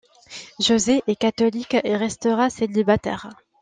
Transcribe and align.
José 0.59 1.03
est 1.05 1.15
catholique 1.15 1.77
et 1.83 1.95
restera 1.95 2.49
célibataire. 2.49 3.29